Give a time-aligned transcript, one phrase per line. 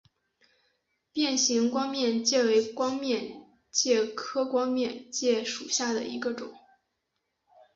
[1.13, 6.51] 变形光面介为光面介科光面介属下的一个种。